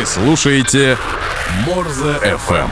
[0.00, 0.96] Вы слушаете
[1.66, 2.70] Морзе FM.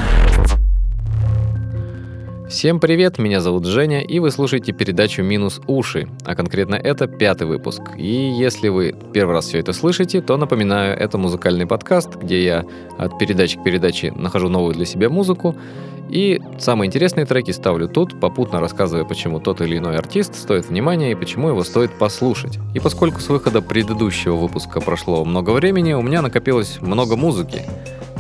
[2.49, 7.47] Всем привет, меня зовут Женя, и вы слушаете передачу «Минус уши», а конкретно это пятый
[7.47, 7.83] выпуск.
[7.99, 12.65] И если вы первый раз все это слышите, то напоминаю, это музыкальный подкаст, где я
[12.97, 15.55] от передачи к передаче нахожу новую для себя музыку,
[16.09, 21.13] и самые интересные треки ставлю тут, попутно рассказывая, почему тот или иной артист стоит внимания
[21.13, 22.59] и почему его стоит послушать.
[22.75, 27.63] И поскольку с выхода предыдущего выпуска прошло много времени, у меня накопилось много музыки.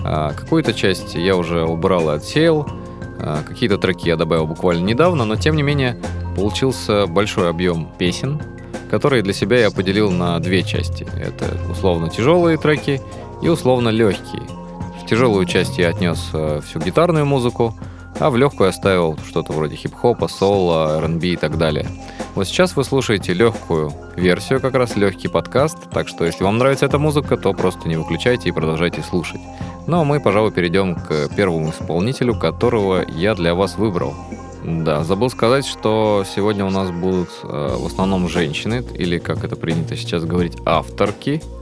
[0.04, 2.68] А какую-то часть я уже убрал и отсеял,
[3.20, 5.98] а какие-то треки я добавил буквально недавно, но тем не менее
[6.36, 8.40] получился большой объем песен,
[8.90, 11.06] которые для себя я поделил на две части.
[11.18, 13.00] Это условно тяжелые треки
[13.42, 14.42] и условно легкие–
[15.08, 17.74] тяжелую часть я отнес э, всю гитарную музыку,
[18.20, 21.86] а в легкую оставил что-то вроде хип-хопа, соло, R&B и так далее.
[22.34, 26.86] Вот сейчас вы слушаете легкую версию, как раз легкий подкаст, так что если вам нравится
[26.86, 29.40] эта музыка, то просто не выключайте и продолжайте слушать.
[29.86, 34.14] Ну а мы, пожалуй, перейдем к первому исполнителю, которого я для вас выбрал.
[34.62, 39.56] Да, забыл сказать, что сегодня у нас будут э, в основном женщины, или как это
[39.56, 41.42] принято сейчас говорить, авторки–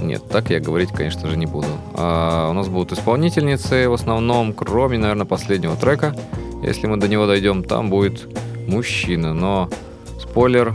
[0.00, 1.68] нет, так я говорить, конечно же, не буду.
[1.94, 6.14] А у нас будут исполнительницы в основном, кроме, наверное, последнего трека.
[6.62, 8.26] Если мы до него дойдем, там будет
[8.66, 9.32] мужчина.
[9.32, 9.70] Но
[10.20, 10.74] спойлер,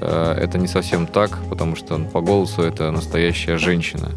[0.00, 4.10] э, это не совсем так, потому что по голосу это настоящая женщина.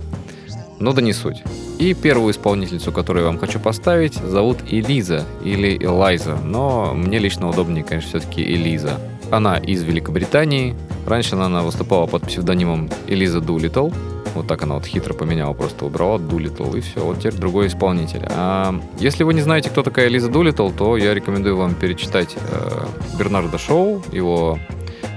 [0.80, 1.44] Но да не суть.
[1.78, 7.50] И первую исполнительницу, которую я вам хочу поставить, зовут Элиза или Элайза, но мне лично
[7.50, 9.00] удобнее, конечно, все-таки Элиза.
[9.32, 10.76] Она из Великобритании.
[11.08, 13.90] Раньше она выступала под псевдонимом Элиза Дулитл.
[14.34, 18.26] Вот так она вот хитро поменяла, просто убрала Дулитл, и все, вот теперь другой исполнитель.
[18.30, 22.86] А если вы не знаете, кто такая Лиза Дулитл, то я рекомендую вам перечитать э,
[23.18, 24.58] Бернарда Шоу, его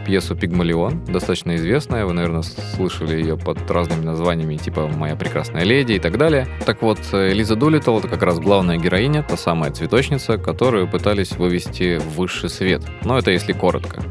[0.04, 5.92] пьесу «Пигмалион», достаточно известная, вы, наверное, слышали ее под разными названиями, типа «Моя прекрасная леди»
[5.92, 6.46] и так далее.
[6.66, 11.98] Так вот, Лиза Дулитл— это как раз главная героиня, та самая цветочница, которую пытались вывести
[11.98, 12.82] в высший свет.
[13.04, 14.02] Но это если коротко.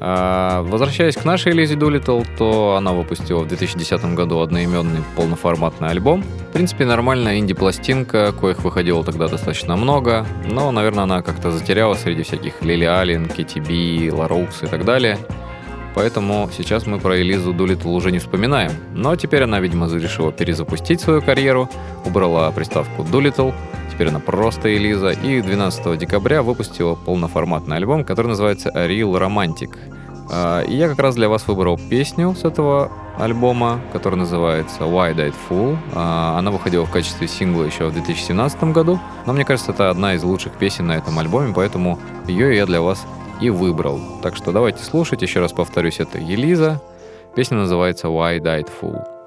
[0.00, 6.22] А, возвращаясь к нашей Элизе Дулитл, то она выпустила в 2010 году одноименный полноформатный альбом.
[6.22, 12.22] В принципе, нормальная инди-пластинка, коих выходило тогда достаточно много, но, наверное, она как-то затерялась среди
[12.22, 15.18] всяких Лили Аллен, Katy B, La Roux и так далее.
[15.94, 18.72] Поэтому сейчас мы про Элизу Дулитл уже не вспоминаем.
[18.94, 21.68] Но теперь она, видимо, решила перезапустить свою карьеру,
[22.04, 23.50] убрала приставку Дулитл,
[23.92, 29.76] теперь она просто Элиза, и 12 декабря выпустила полноформатный альбом, который называется A Real Romantic.
[30.30, 35.14] А, и я как раз для вас выбрал песню с этого альбома, который называется Why
[35.14, 35.76] Died Fool.
[35.94, 40.14] А, она выходила в качестве сингла еще в 2017 году, но мне кажется, это одна
[40.14, 43.04] из лучших песен на этом альбоме, поэтому ее я для вас
[43.40, 44.00] и выбрал.
[44.22, 46.80] Так что давайте слушать, еще раз повторюсь, это Елиза.
[47.34, 49.17] Песня называется Why Died Fool.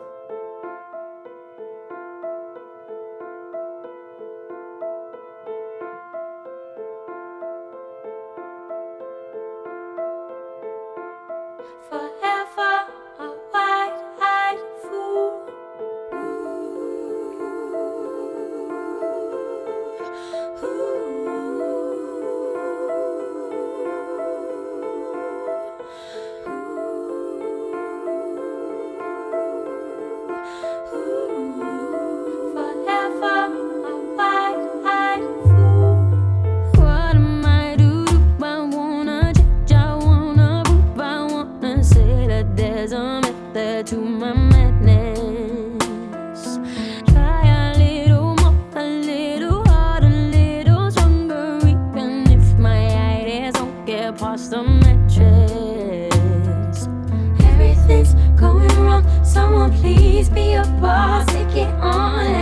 [60.21, 62.40] Please be a boss, take it on.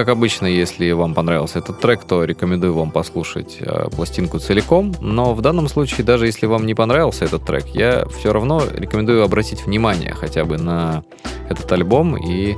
[0.00, 4.94] Как обычно, если вам понравился этот трек, то рекомендую вам послушать э, пластинку целиком.
[5.02, 9.22] Но в данном случае, даже если вам не понравился этот трек, я все равно рекомендую
[9.22, 11.04] обратить внимание хотя бы на
[11.50, 12.56] этот альбом и,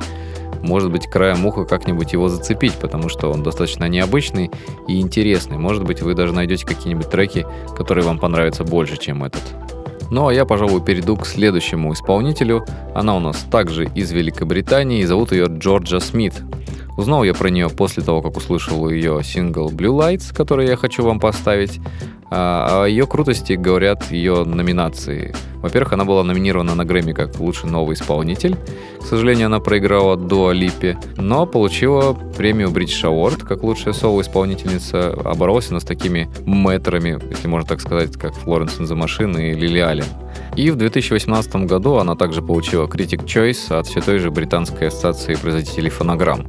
[0.62, 4.52] может быть, краем уха как-нибудь его зацепить, потому что он достаточно необычный
[4.86, 5.58] и интересный.
[5.58, 7.44] Может быть, вы даже найдете какие-нибудь треки,
[7.76, 9.42] которые вам понравятся больше, чем этот.
[10.12, 12.64] Ну а я, пожалуй, перейду к следующему исполнителю.
[12.94, 16.34] Она у нас также из Великобритании, и зовут ее Джорджа Смит.
[16.96, 21.02] Узнал я про нее после того, как услышал ее сингл Blue Lights, который я хочу
[21.02, 21.80] вам поставить.
[22.30, 25.34] А о ее крутости говорят ее номинации.
[25.56, 28.56] Во-первых, она была номинирована на Грэмми как лучший новый исполнитель.
[29.00, 35.14] К сожалению, она проиграла Дуа Липе, но получила премию British Award как лучшая соло-исполнительница.
[35.24, 39.80] А она с такими мэтрами, если можно так сказать, как Флоренс the Machine и Лили
[39.80, 40.06] Аллен.
[40.56, 45.34] И в 2018 году она также получила Critic Choice от все той же британской ассоциации
[45.34, 46.46] производителей фонограмм.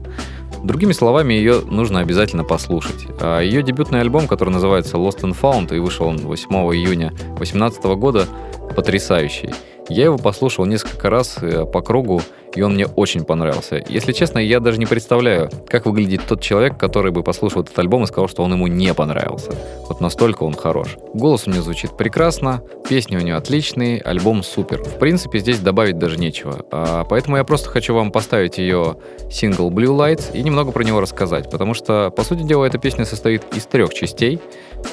[0.64, 3.08] Другими словами, ее нужно обязательно послушать.
[3.20, 7.84] А ее дебютный альбом, который называется Lost and Found и вышел он 8 июня 2018
[7.84, 8.28] года,
[8.76, 9.54] потрясающий.
[9.90, 12.22] Я его послушал несколько раз э, по кругу,
[12.56, 13.84] и он мне очень понравился.
[13.90, 18.04] Если честно, я даже не представляю, как выглядит тот человек, который бы послушал этот альбом
[18.04, 19.52] и сказал, что он ему не понравился.
[19.88, 20.98] Вот настолько он хорош.
[21.14, 24.84] Голос у него звучит прекрасно, песни у него отличные, альбом супер.
[24.84, 26.66] В принципе, здесь добавить даже нечего.
[26.72, 28.98] А, поэтому я просто хочу вам поставить ее
[29.32, 33.06] сингл Blue Lights и немного про него рассказать, потому что, по сути дела, эта песня
[33.06, 34.40] состоит из трех частей.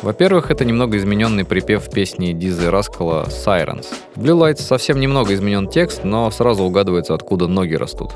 [0.03, 3.87] Во-первых, это немного измененный припев песни Дизы Раскала «Sirens».
[4.15, 8.13] Blue Lights совсем немного изменен текст, но сразу угадывается, откуда ноги растут.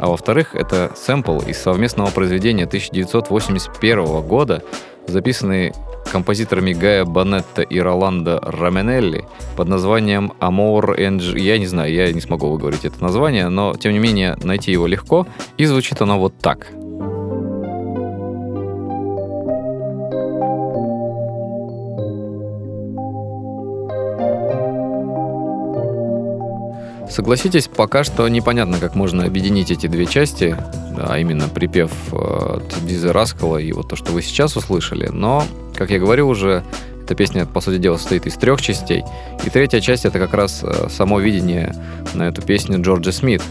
[0.00, 4.62] А во-вторых, это сэмпл из совместного произведения 1981 года,
[5.06, 5.72] записанный
[6.12, 9.24] композиторами Гая Бонетта и Роландо Раменелли
[9.56, 11.38] под названием Amor and...
[11.38, 14.86] Я не знаю, я не смогу выговорить это название, но, тем не менее, найти его
[14.86, 15.26] легко,
[15.56, 16.68] и звучит оно вот так.
[27.10, 30.56] Согласитесь, пока что непонятно, как можно объединить эти две части,
[30.96, 35.44] а именно припев э, от Диза Раскала и вот то, что вы сейчас услышали, но,
[35.74, 36.62] как я говорил уже,
[37.08, 39.02] Эта песня, по сути дела, состоит из трех частей.
[39.42, 41.74] И третья часть— это как раз э, само видение
[42.12, 43.42] на эту песню Джорджа Смит.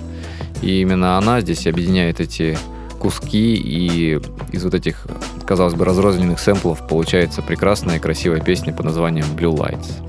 [0.62, 2.56] И именно она здесь объединяет эти
[3.00, 4.20] куски, и
[4.52, 5.08] из вот этих,
[5.48, 10.04] казалось бы, разрозненных сэмплов получается прекрасная и красивая песня под названием Blue Lights.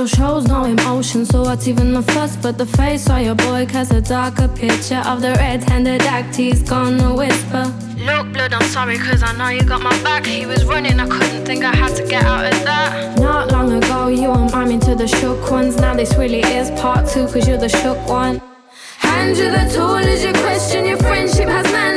[0.00, 2.34] Shadow shows no emotion, so what's even the fuss?
[2.34, 6.62] But the face of your boy casts a darker picture of the red-handed act he's
[6.62, 7.70] gonna whisper.
[7.98, 10.24] Look, blood, I'm sorry, cause I know you got my back.
[10.24, 13.18] He was running, I couldn't think I had to get out of that.
[13.18, 15.76] Not long ago, you were miming to the shook ones.
[15.76, 18.40] Now this really is part two, cause you're the shook one.
[19.00, 21.46] Hand you the tool as you question your friendship.
[21.46, 21.89] Has man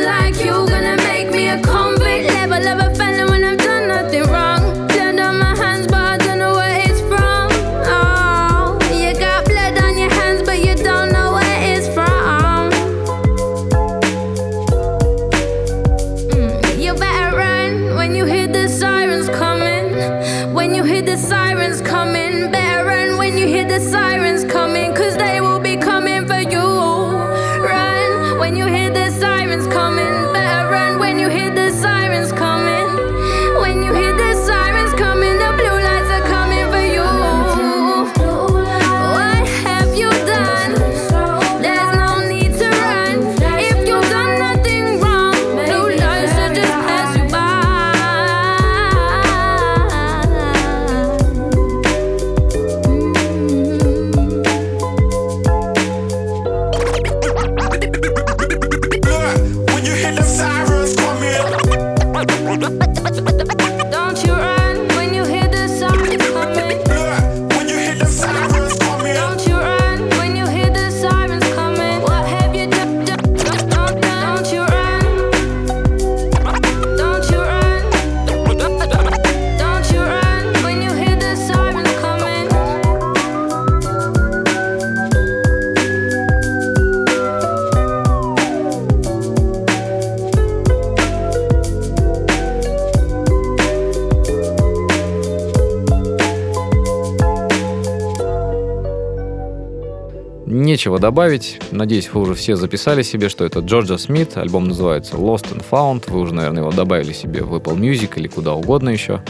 [100.84, 101.62] Нечего добавить.
[101.72, 104.36] Надеюсь, вы уже все записали себе, что это Джорджа Смит.
[104.36, 106.12] Альбом называется Lost and Found.
[106.12, 109.24] Вы уже, наверное, его добавили себе в Apple Music или куда угодно еще.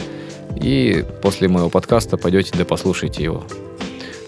[0.56, 3.44] И после моего подкаста пойдете да послушайте его.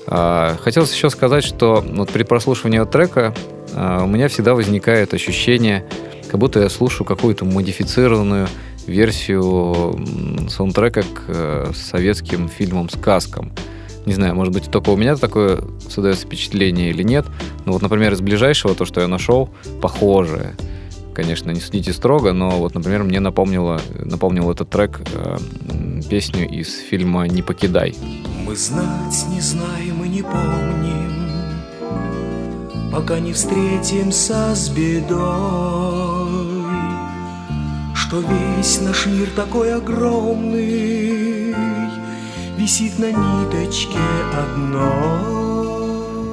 [0.07, 3.35] А, Хотелось еще сказать, что вот при прослушивании трека
[3.75, 5.85] а, у меня всегда возникает ощущение,
[6.31, 8.47] как будто я слушаю какую-то модифицированную
[8.87, 9.99] версию
[10.49, 13.51] саундтрека к э, советским фильмам-сказкам.
[14.07, 17.27] Не знаю, может быть, только у меня такое создается впечатление или нет.
[17.65, 19.51] Но вот, например, из ближайшего, то, что я нашел,
[19.83, 20.55] похожее.
[21.13, 25.39] Конечно, не судите строго, но вот, например, мне напомнило, напомнил этот трек э,
[26.09, 27.97] песню из фильма «Не покидай».
[28.47, 31.13] Мы знать не знаем и не помним,
[32.93, 35.17] Пока не встретимся с бедой,
[37.95, 41.26] Что весь наш мир такой огромный,
[42.57, 43.99] Висит на ниточке
[44.33, 45.37] одной.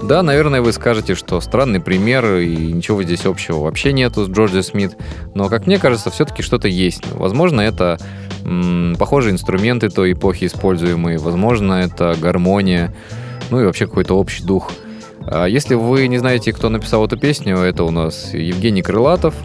[0.07, 4.63] Да, наверное, вы скажете, что странный пример и ничего здесь общего вообще нету с Джорджи
[4.63, 4.95] Смит,
[5.33, 7.03] но, как мне кажется, все-таки что-то есть.
[7.13, 7.97] Возможно, это
[8.45, 12.93] м, похожие инструменты той эпохи используемые, возможно, это гармония,
[13.49, 14.71] ну и вообще какой-то общий дух.
[15.25, 19.35] А если вы не знаете, кто написал эту песню, это у нас Евгений Крылатов.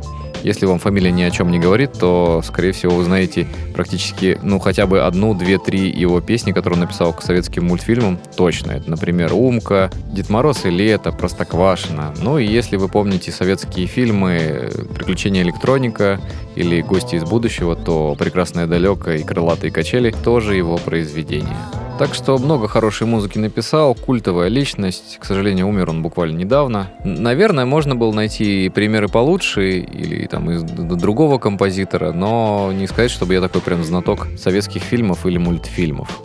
[0.49, 4.59] Если вам фамилия ни о чем не говорит, то, скорее всего, вы знаете практически, ну,
[4.59, 8.19] хотя бы одну, две, три его песни, которые он написал к советским мультфильмам.
[8.35, 8.71] Точно.
[8.71, 12.15] Это, например, «Умка», «Дед Мороз и лето», «Простоквашино».
[12.23, 16.19] Ну и если вы помните советские фильмы «Приключения электроника»
[16.57, 21.59] или «Гости из будущего», то «Прекрасное далеко» и «Крылатые качели» тоже его произведения.
[21.99, 25.19] Так что много хорошей музыки написал, культовая личность.
[25.19, 26.93] К сожалению, умер он буквально недавно.
[27.03, 33.35] Наверное, можно было найти примеры получше или там из другого композитора, но не сказать, чтобы
[33.35, 36.23] я такой прям знаток советских фильмов или мультфильмов.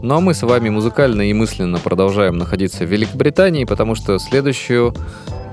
[0.00, 4.94] Ну а мы с вами музыкально и мысленно продолжаем находиться в Великобритании, потому что следующую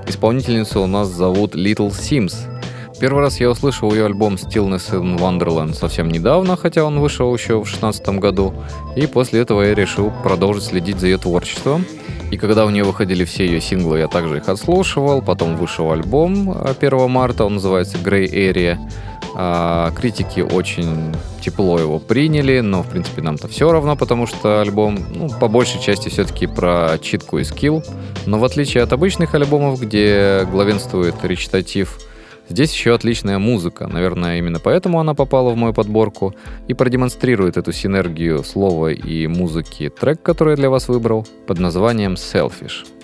[0.06, 2.57] исполнительницу у нас зовут Little Sims.
[3.00, 7.54] Первый раз я услышал ее альбом Stillness in Wonderland совсем недавно, хотя он вышел еще
[7.54, 8.52] в 2016 году.
[8.96, 11.84] И после этого я решил продолжить следить за ее творчеством.
[12.32, 15.22] И когда у нее выходили все ее синглы, я также их отслушивал.
[15.22, 18.78] Потом вышел альбом 1 марта, он называется Grey Area.
[19.36, 24.98] А, критики очень тепло его приняли, но, в принципе, нам-то все равно, потому что альбом,
[25.14, 27.84] ну, по большей части все-таки про читку и скилл.
[28.26, 32.00] Но в отличие от обычных альбомов, где главенствует речитатив,
[32.48, 36.34] Здесь еще отличная музыка, наверное, именно поэтому она попала в мою подборку
[36.66, 42.14] и продемонстрирует эту синергию слова и музыки трек, который я для вас выбрал, под названием
[42.14, 42.97] «Selfish».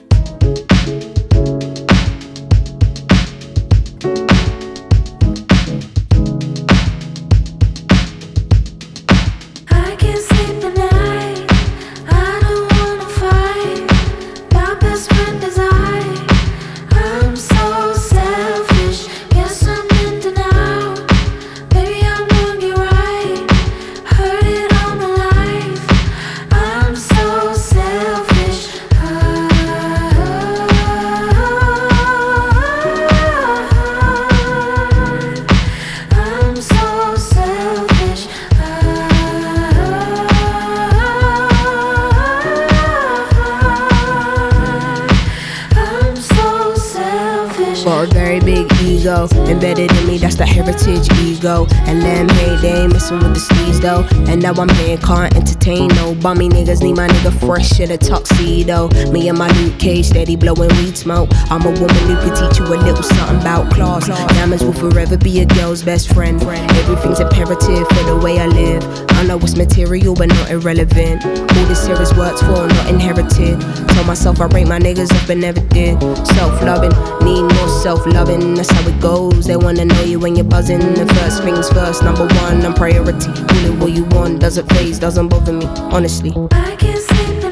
[50.94, 51.66] Heritage ego.
[51.86, 54.06] And they ain't messing with the steez though.
[54.30, 56.82] And now I'm here, can't entertain no bummy niggas.
[56.82, 58.88] Need my nigga fresh in a tuxedo.
[59.10, 61.28] Me and my Luke Cage steady blowing weed smoke.
[61.50, 64.06] I'm a woman who can teach you a little something about class.
[64.06, 66.42] Diamonds will forever be a girl's best friend.
[66.42, 68.82] Everything's imperative for the way I live.
[69.10, 71.24] I know it's material but not irrelevant.
[71.24, 73.60] All this here is worked for, not inherited.
[73.88, 76.00] Told myself I rate my niggas up and never did.
[76.28, 76.92] Self loving,
[77.24, 78.54] need more self loving.
[78.54, 79.46] That's how it goes.
[79.46, 80.83] They wanna know you when you're buzzing.
[80.84, 83.26] First things first, number one, I'm priority.
[83.26, 85.66] Call it what you want, doesn't phase, doesn't bother me.
[85.66, 86.32] Honestly.
[86.52, 87.43] I can't sleep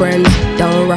[0.00, 0.29] Friends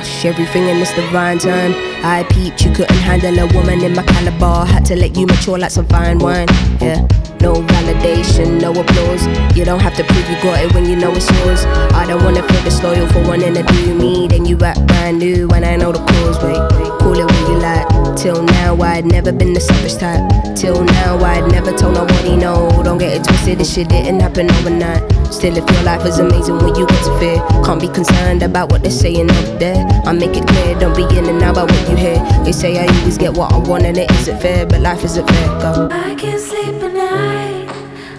[0.03, 1.73] rush everything in this divine time.
[2.03, 4.65] I peeped, you couldn't handle a woman in my caliber.
[4.65, 6.47] Had to let you mature like some fine wine.
[6.81, 7.07] Yeah.
[7.39, 9.25] No validation, no applause.
[9.57, 11.65] You don't have to prove you got it when you know it's yours.
[11.93, 14.27] I don't wanna feel disloyal for wanting to do me.
[14.27, 16.37] Then you act brand new when I know the cause.
[16.43, 16.55] Wait,
[16.99, 18.15] call it what you like.
[18.17, 20.23] Till now, I'd never been the selfish type.
[20.55, 22.69] Till now, I'd never told nobody no.
[22.83, 23.59] Don't get it twisted.
[23.59, 25.03] this shit didn't happen overnight.
[25.33, 27.35] Still, if your life is amazing when you get to fear,
[27.65, 29.92] can't be concerned about what they're saying up there.
[30.05, 32.17] I make it clear, don't be in and out about what you hear.
[32.43, 35.27] They say I always get what I want and it isn't fair, but life isn't
[35.27, 35.47] fair.
[35.59, 35.89] Go.
[35.91, 37.69] I can't sleep at night.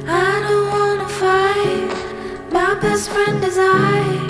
[0.06, 2.52] I don't wanna fight.
[2.52, 4.24] My best friend is I.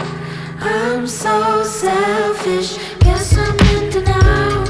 [0.60, 2.78] I'm so selfish.
[3.00, 4.63] Guess I'm in denial.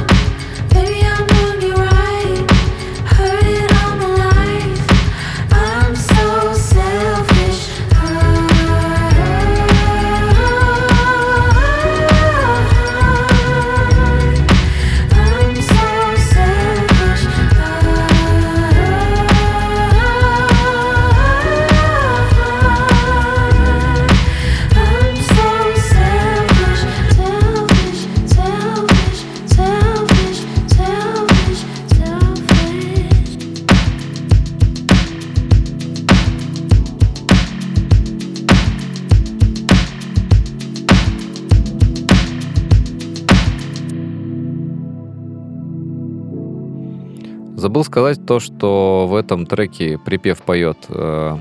[47.75, 51.37] Забыл сказать то, что в этом треке припев поет э,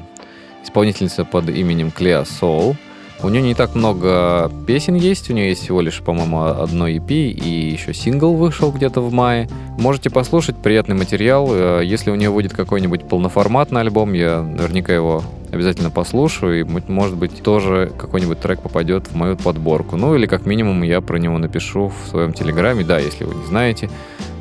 [0.64, 2.76] исполнительница под именем Клеа Соул.
[3.22, 7.12] У нее не так много песен есть, у нее есть всего лишь, по-моему, одно EP
[7.12, 9.48] и еще сингл вышел где-то в мае.
[9.78, 11.50] Можете послушать, приятный материал.
[11.52, 17.16] Э, Если у нее выйдет какой-нибудь полноформатный альбом, я наверняка его обязательно послушаю, и, может
[17.16, 19.98] быть, тоже какой-нибудь трек попадет в мою подборку.
[19.98, 22.84] Ну, или как минимум я про него напишу в своем телеграме.
[22.84, 23.92] Да, если вы не знаете,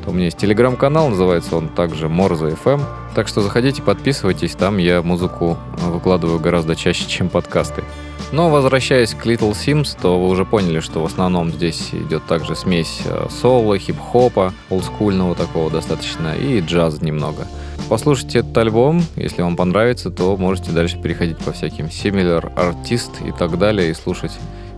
[0.05, 2.81] у меня есть телеграм-канал, называется он также Морза FM.
[3.15, 7.83] Так что заходите, подписывайтесь, там я музыку выкладываю гораздо чаще, чем подкасты.
[8.31, 12.55] Но возвращаясь к Little Sims, то вы уже поняли, что в основном здесь идет также
[12.55, 17.47] смесь э, соло, хип-хопа, олдскульного такого достаточно, и джаз немного.
[17.89, 23.31] Послушайте этот альбом, если вам понравится, то можете дальше переходить по всяким similar artist и
[23.31, 24.31] так далее, и слушать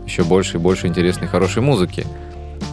[0.05, 2.05] еще больше и больше интересной хорошей музыки.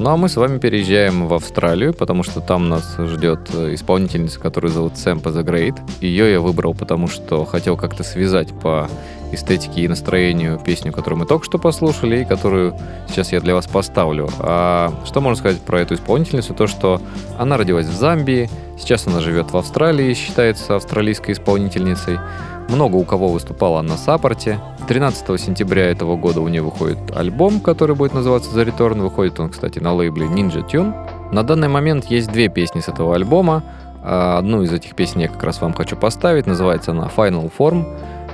[0.02, 4.40] Ну а мы с вами переезжаем в Австралию, потому что там нас ждет э, исполнительница,
[4.40, 5.78] которую зовут Sampa the Great.
[6.00, 8.88] Ее я выбрал, потому что хотел как-то связать по
[9.30, 12.76] эстетике и настроению песню, которую мы только что послушали, и которую
[13.08, 14.28] сейчас я для вас поставлю.
[14.40, 16.52] А что можно сказать про эту исполнительницу?
[16.52, 17.00] То, что
[17.38, 22.18] она родилась в Замбии, сейчас она живет в Австралии, считается австралийской исполнительницей.
[22.68, 24.58] Много у кого выступала на саппорте.
[24.88, 29.00] 13 сентября этого года у нее выходит альбом, который будет называться The Return.
[29.00, 30.94] Выходит он, кстати, на лейбле Ninja Tune.
[31.32, 33.62] На данный момент есть две песни с этого альбома.
[34.04, 36.46] А Одну из этих песен я как раз вам хочу поставить.
[36.46, 37.84] Называется она Final Form.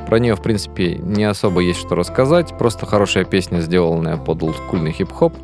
[0.07, 2.57] Про нее, в принципе, не особо есть что рассказать.
[2.57, 5.35] Просто хорошая песня, сделанная под олдскульный хип-хоп.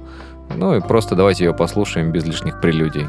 [0.56, 3.06] Ну и просто давайте ее послушаем без лишних прелюдий.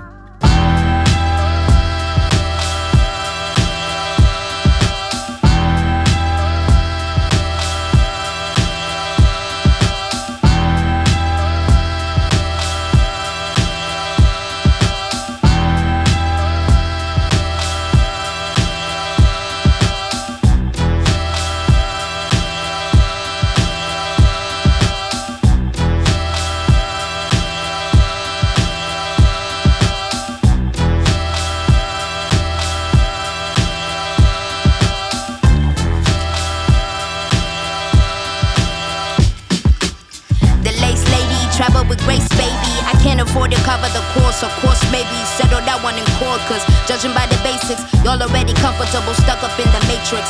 [48.85, 50.29] Comfortable, stuck up in the matrix.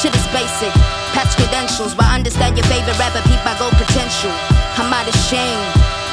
[0.00, 0.72] Shit is basic,
[1.12, 4.32] past credentials, but understand your favorite rapper, peep my gold potential.
[4.80, 5.60] I'm out of shame.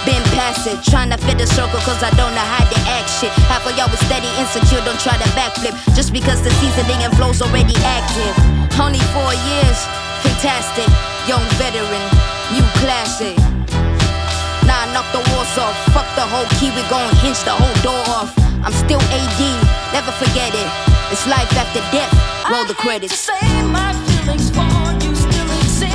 [0.04, 3.08] Been past it, trying to fit a circle cause I don't know how to act
[3.20, 3.32] shit.
[3.52, 5.76] Half of y'all was steady, insecure, don't try to backflip.
[5.96, 8.36] Just because the seasoning and flow's already active.
[8.80, 9.80] Only four years,
[10.24, 10.88] fantastic.
[11.28, 12.04] Young veteran,
[12.52, 13.36] new classic.
[14.68, 15.76] Nah, knock the walls off.
[15.96, 18.32] Fuck the whole key, we gon' hinge the whole door off.
[18.64, 19.40] I'm still AD,
[19.96, 20.89] never forget it.
[21.12, 22.14] It's life after death.
[22.52, 23.18] Roll the credits.
[23.18, 25.90] Same still expand, you still exist.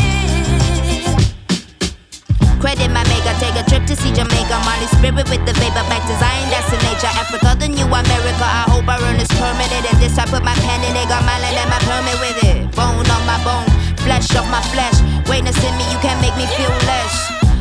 [2.58, 4.58] Credit my maker, take a trip to see Jamaica.
[4.66, 7.14] Molly spirit with the vapor back design, that's the nature.
[7.14, 8.42] Africa, the new America.
[8.42, 9.86] I hope I earn this permanent.
[9.86, 12.38] And this I put my pen in it, got my land and my permit with
[12.50, 12.74] it.
[12.74, 13.70] Bone on my bone,
[14.02, 14.98] flesh off my flesh.
[15.30, 17.14] Greatness in me, you can't make me feel less.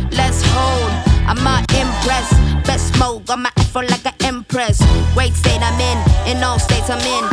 [0.10, 0.90] Let's hold,
[1.30, 2.34] I'm not impressed.
[2.66, 4.82] Best smoke, got my afro like an empress.
[5.14, 5.98] Great state I'm in,
[6.38, 7.33] in all states I'm in.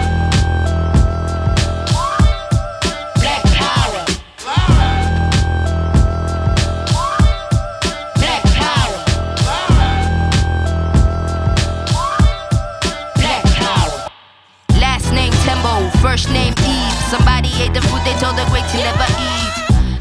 [16.29, 16.99] Name named Eve.
[17.09, 19.53] Somebody ate the food they told the great to never eat.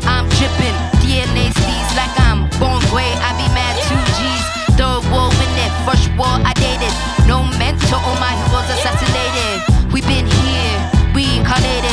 [0.04, 0.76] I'm tripping.
[1.00, 3.09] DNA sees like I'm born gray.
[3.24, 4.44] I be mad two G's.
[4.76, 6.92] Third war in it, first war I dated.
[7.26, 9.92] No mentor, all my heroes assassinated.
[9.92, 10.76] We been here,
[11.14, 11.89] we incarnated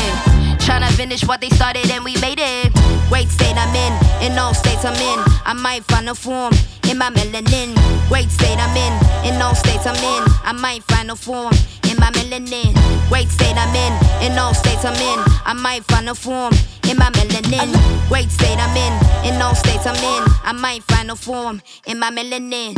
[0.98, 2.72] finish what they started and we made it.
[3.08, 3.92] Great state I'm in,
[4.32, 5.18] in all states I'm in.
[5.46, 6.52] I might find a form
[6.90, 7.70] in my melanin.
[8.08, 8.92] Great state I'm in,
[9.24, 10.22] in all states I'm in.
[10.42, 11.54] I might find a form
[11.88, 12.74] in my melanin.
[13.08, 13.92] Great state I'm in,
[14.26, 15.18] in all states I'm in.
[15.46, 16.52] I might find a form
[16.90, 17.70] in my melanin.
[18.08, 18.92] Great state I'm in,
[19.32, 20.22] in all states I'm in.
[20.42, 22.74] I might find a form in my melanin.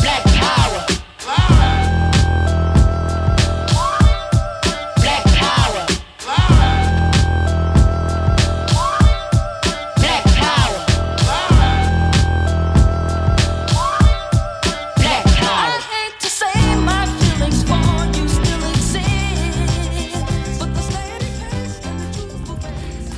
[0.00, 1.71] Black power.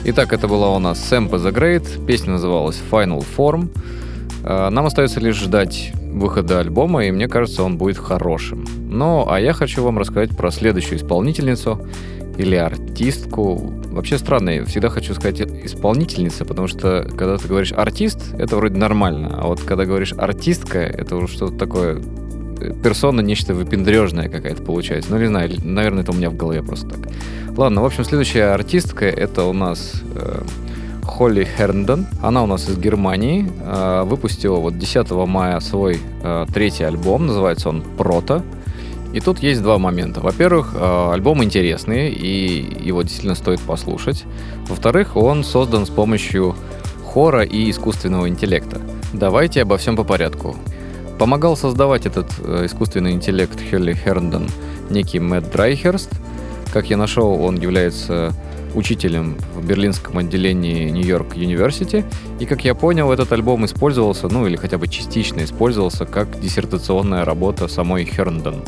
[0.06, 3.70] Итак, это была у нас Sam the Great, песня называлась Final Form.
[4.44, 8.66] Э, Нам остается лишь ждать выхода альбома, и мне кажется, он будет хорошим.
[8.90, 11.80] Ну, а я хочу вам рассказать про следующую исполнительницу
[12.36, 13.56] или артистку.
[13.86, 18.76] Вообще странно, я всегда хочу сказать исполнительница, потому что когда ты говоришь артист, это вроде
[18.76, 22.02] нормально, а вот когда говоришь артистка, это уже что-то такое
[22.82, 25.10] персона, нечто выпендрежное какая-то получается.
[25.10, 27.08] Ну, не знаю, наверное, это у меня в голове просто так.
[27.56, 30.42] Ладно, в общем, следующая артистка это у нас э,
[31.02, 32.06] Холли Херндон.
[32.22, 33.50] Она у нас из Германии.
[33.60, 37.26] Э, выпустила вот 10 мая свой э, третий альбом.
[37.26, 38.42] Называется он «Прото».
[39.12, 40.20] И тут есть два момента.
[40.20, 44.24] Во-первых, э, альбом интересный, и его действительно стоит послушать.
[44.66, 46.56] Во-вторых, он создан с помощью
[47.04, 48.80] хора и искусственного интеллекта.
[49.12, 50.56] Давайте обо всем по порядку.
[51.18, 54.48] Помогал создавать этот э, искусственный интеллект Хелли Херндон
[54.90, 56.10] некий Мэтт Драйхерст.
[56.72, 58.32] Как я нашел, он является
[58.74, 62.04] учителем в берлинском отделении Нью-Йорк Юниверсити.
[62.40, 67.24] И, как я понял, этот альбом использовался, ну или хотя бы частично использовался, как диссертационная
[67.24, 68.62] работа самой Херндон.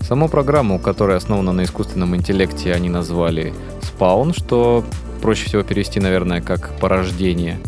[0.00, 4.84] Саму программу, которая основана на искусственном интеллекте, они назвали Spawn, что
[5.22, 7.58] проще всего перевести, наверное, как порождение.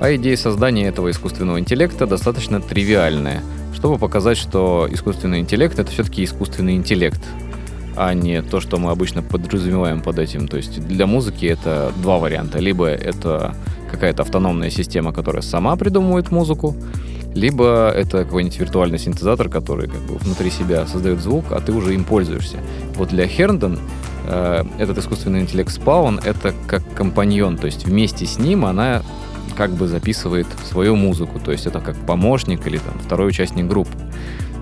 [0.00, 3.42] А идея создания этого искусственного интеллекта достаточно тривиальная,
[3.78, 7.20] чтобы показать, что искусственный интеллект это все-таки искусственный интеллект,
[7.96, 10.48] а не то, что мы обычно подразумеваем под этим.
[10.48, 12.58] То есть для музыки это два варианта.
[12.58, 13.54] Либо это
[13.88, 16.74] какая-то автономная система, которая сама придумывает музыку,
[17.34, 21.94] либо это какой-нибудь виртуальный синтезатор, который как бы внутри себя создает звук, а ты уже
[21.94, 22.56] им пользуешься.
[22.96, 23.78] Вот для Херндон
[24.26, 29.02] э, этот искусственный интеллект Spawn это как компаньон, то есть вместе с ним она
[29.58, 33.90] как бы записывает свою музыку, то есть это как помощник или там второй участник группы.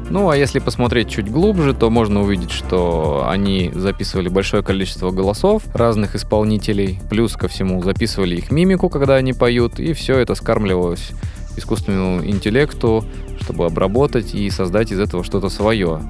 [0.09, 5.65] Ну, а если посмотреть чуть глубже, то можно увидеть, что они записывали большое количество голосов
[5.75, 11.11] разных исполнителей, плюс ко всему записывали их мимику, когда они поют, и все это скармливалось
[11.59, 13.05] искусственному интеллекту,
[13.43, 16.01] чтобы обработать и создать из этого что-то свое.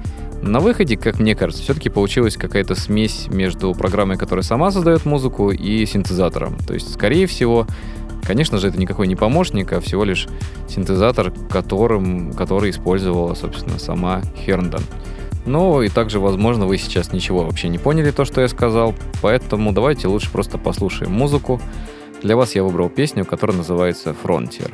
[0.41, 5.51] На выходе, как мне кажется, все-таки получилась какая-то смесь между программой, которая сама создает музыку,
[5.51, 6.57] и синтезатором.
[6.65, 7.67] То есть, скорее всего,
[8.27, 10.27] конечно же, это никакой не помощник, а всего лишь
[10.67, 14.81] синтезатор, которым, который использовала, собственно, сама Херндон.
[15.45, 19.71] Ну и также, возможно, вы сейчас ничего вообще не поняли то, что я сказал, поэтому
[19.71, 21.61] давайте лучше просто послушаем музыку.
[22.21, 24.73] Для вас я выбрал песню, которая называется «Frontier».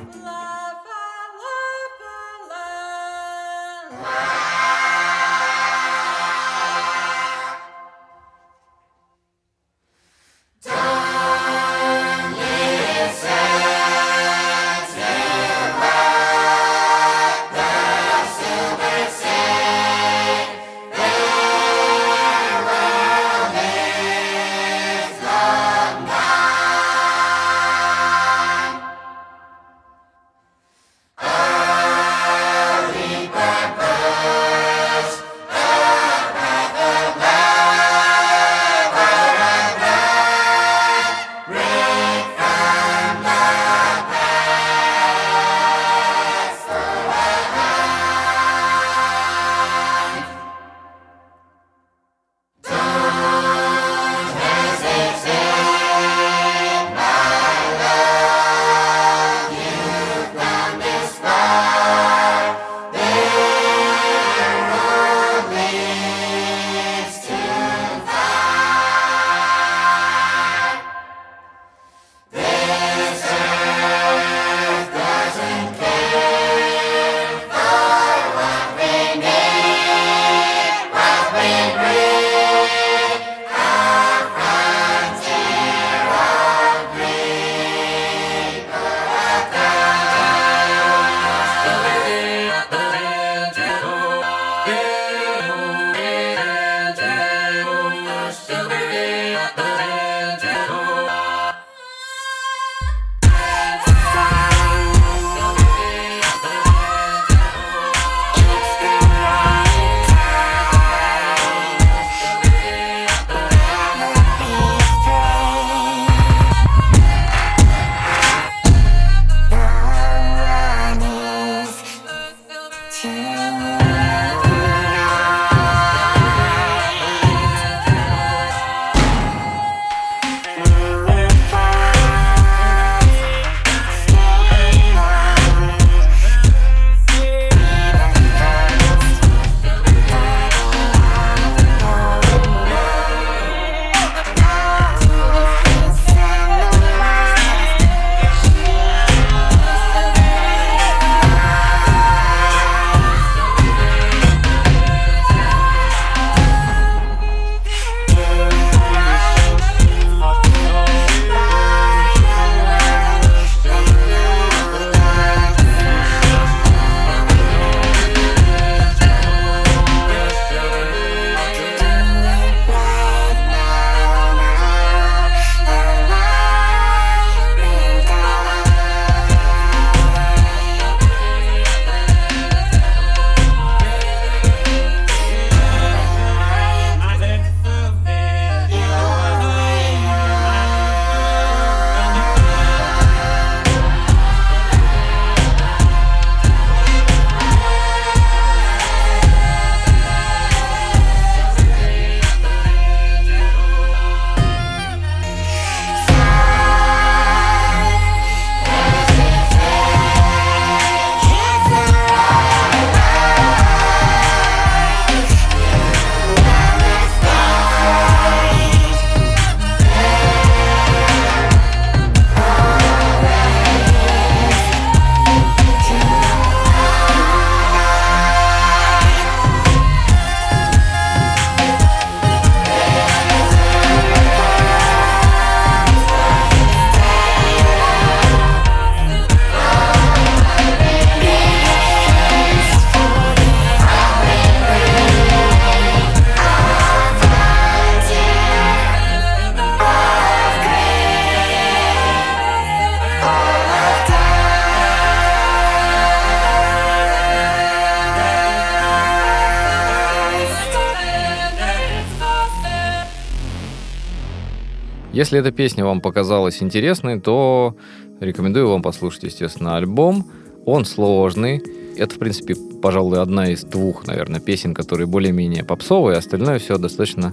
[265.24, 267.78] Если эта песня вам показалась интересной, то
[268.20, 270.30] рекомендую вам послушать, естественно, альбом.
[270.66, 271.64] Он сложный.
[271.96, 276.18] Это, в принципе, пожалуй, одна из двух, наверное, песен, которые более-менее попсовые.
[276.18, 277.32] Остальное все достаточно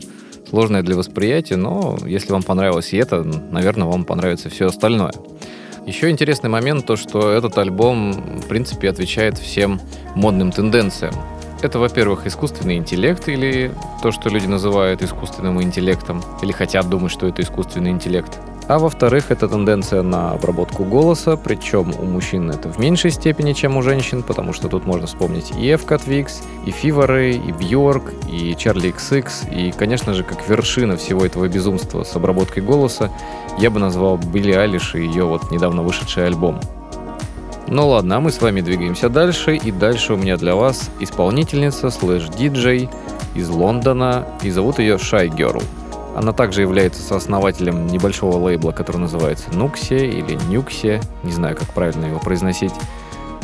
[0.49, 5.15] сложное для восприятия, но если вам понравилось и это, наверное, вам понравится все остальное.
[5.85, 9.81] Еще интересный момент то, что этот альбом, в принципе, отвечает всем
[10.15, 11.15] модным тенденциям.
[11.63, 13.71] Это, во-первых, искусственный интеллект, или
[14.03, 18.39] то, что люди называют искусственным интеллектом, или хотят думать, что это искусственный интеллект.
[18.67, 23.77] А во-вторых, это тенденция на обработку голоса, причем у мужчин это в меньшей степени, чем
[23.77, 28.13] у женщин, потому что тут можно вспомнить и FKA twigs, и Fever Ray, и Бьорк,
[28.31, 33.11] и Charli XCX, и, конечно же, как вершина всего этого безумства с обработкой голоса,
[33.59, 36.61] я бы назвал Билли Айлиш и ее вот недавно вышедший альбом.
[37.71, 41.91] Ну ладно, а мы с вами двигаемся дальше, и дальше у меня для вас исполнительница
[41.91, 42.91] слэш-диджей
[43.37, 45.63] из Лондона, и зовут ее Shygirl.
[46.17, 52.07] Она также является сооснователем небольшого лейбла, который называется Nuxxe или Нюксе, не знаю, как правильно
[52.07, 52.73] его произносить.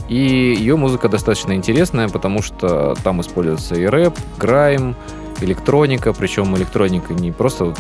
[0.09, 0.17] И
[0.59, 4.97] ее музыка достаточно интересная, потому что там используется и рэп, грайм,
[5.41, 7.75] электроника, причем электроника не просто,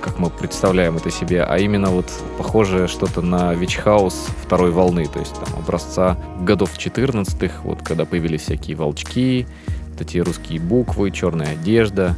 [0.00, 2.06] как мы представляем это себе, а именно вот
[2.38, 8.42] похожее что-то на вич-хаус второй волны, то есть там образца годов 14-х, вот когда появились
[8.42, 9.46] всякие волчки,
[9.90, 12.14] вот эти русские буквы, черная одежда,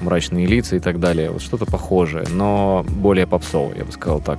[0.00, 1.30] мрачные лица и так далее.
[1.30, 4.38] Вот что-то похожее, но более попсовое, я бы сказал так.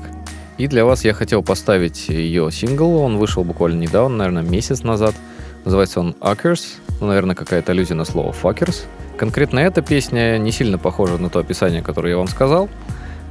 [0.58, 2.98] И для вас я хотел поставить ее сингл.
[2.98, 5.14] Он вышел буквально недавно, наверное, месяц назад.
[5.66, 6.78] Называется он Uckers.
[7.00, 8.86] Ну, наверное, какая-то аллюзия на слово fuckers.
[9.18, 12.70] Конкретно эта песня не сильно похожа на то описание, которое я вам сказал.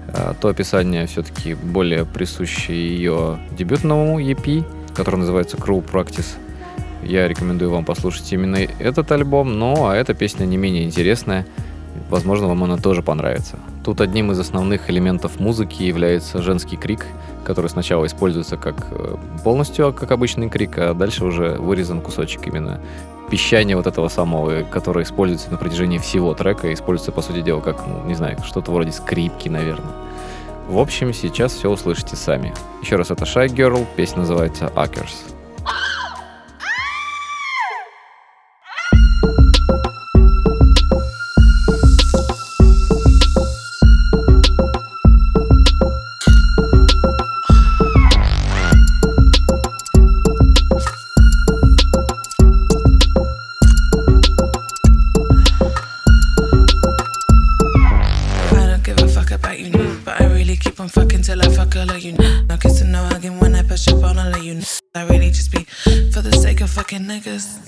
[0.09, 4.65] А, то описание все-таки более присуще ее дебютному EP,
[4.95, 6.37] который называется Crew Practice.
[7.05, 11.47] Я рекомендую вам послушать именно этот альбом, но а эта песня не менее интересная.
[12.11, 13.59] Возможно, вам она тоже понравится.
[13.85, 17.07] Тут одним из основных элементов музыки является женский крик,
[17.47, 22.81] который сначала используется как э, полностью как обычный крик, а дальше уже вырезан кусочек именно
[23.31, 27.87] пищания вот этого самого, которое используется на протяжении всего трека, используется, по сути дела, как,
[27.87, 29.93] ну, не знаю, что-то вроде скрипки, наверное.
[30.69, 32.53] В общем, сейчас все услышите сами.
[32.83, 35.36] Еще раз, это Shy Girl, песня называется Akers.
[67.07, 67.66] Niggas.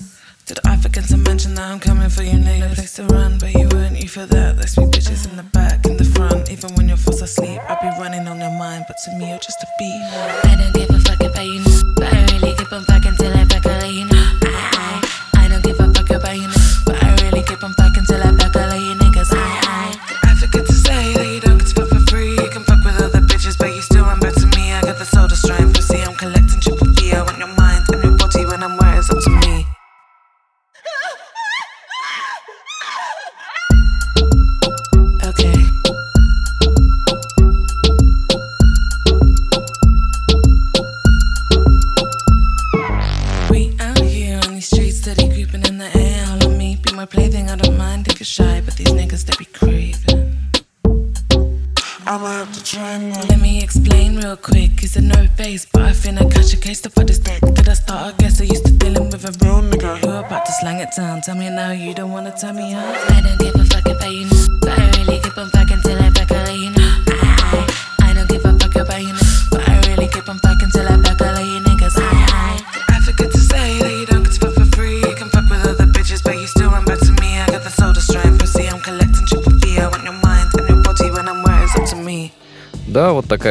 [60.91, 61.21] Down.
[61.21, 62.88] Tell me now, you don't wanna tell me how.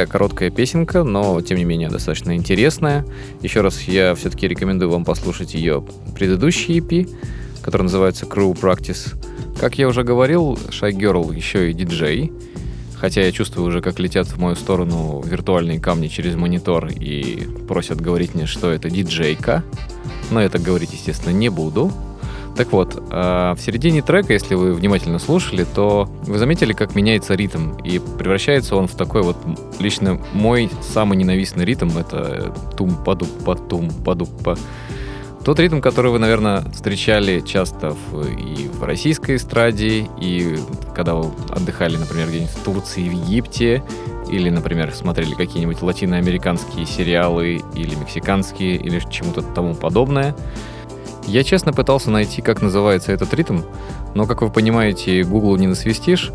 [0.08, 3.06] Короткая песенка, но тем не менее достаточно интересная.
[3.42, 5.84] Еще раз я все-таки рекомендую вам послушать ее
[6.14, 7.08] предыдущий EP,
[7.62, 9.14] который называется Crew Practice.
[9.60, 12.32] Как я уже говорил, Shy Girl еще и диджей.
[12.96, 18.00] Хотя я чувствую уже, как летят в мою сторону виртуальные камни через монитор и просят
[18.00, 19.62] говорить мне, что это диджейка.
[20.30, 21.92] Но я так говорить, естественно, не буду.
[22.58, 27.34] Так вот, а, в середине трека, если вы внимательно слушали, то вы заметили, как меняется
[27.34, 29.36] ритм, и превращается он в такой вот
[29.78, 31.88] лично мой самый ненавистный ритм.
[31.96, 34.56] Это тум падуп па тум падуп па
[35.44, 40.58] тот ритм, который вы, наверное, встречали часто в, и в российской эстраде, и
[40.96, 43.84] когда вы отдыхали, например, где-нибудь в Турции, в Египте,
[44.28, 50.34] или, например, смотрели какие-нибудь латиноамериканские сериалы или мексиканские, или чему-то тому подобное.
[51.28, 53.60] Я честно пытался найти, как называется этот ритм,
[54.14, 56.32] но, как вы понимаете, Google не насвистишь.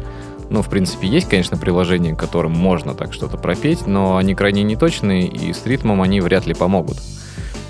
[0.52, 5.26] Ну, в принципе, есть, конечно, приложения, которым можно так что-то пропеть, но они крайне неточные,
[5.26, 6.98] и с ритмом они вряд ли помогут.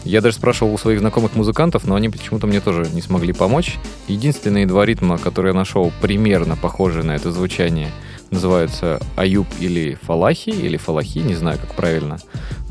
[0.03, 3.77] Я даже спрашивал у своих знакомых музыкантов, но они почему-то мне тоже не смогли помочь.
[4.09, 7.87] Единственные два ритма, которые я нашел примерно похожие на это звучание,
[8.33, 12.17] называются Аюб или Фалахи, или Фалахи, не знаю, как правильно.